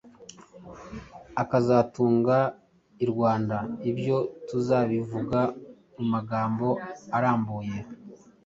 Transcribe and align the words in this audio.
akazatunguka 1.41 2.37
i 3.03 3.05
Rwanda. 3.11 3.57
Ibyo 3.89 4.17
tuzabivuga 4.47 5.39
mu 5.95 6.05
magambo 6.13 6.67
arambuye 7.17 7.77